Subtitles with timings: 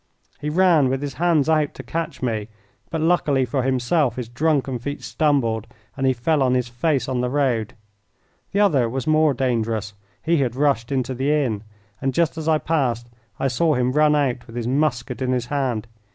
[0.39, 2.47] He ran with his hands out to catch me,
[2.89, 7.21] but luckily for himself his drunken feet stumbled and he fell on his face on
[7.21, 7.75] the road.
[8.51, 9.93] The other was more dangerous.
[10.23, 11.63] He had rushed into the inn,
[12.01, 13.09] and just as I passed
[13.39, 15.85] I saw him run out with his musket in his hand.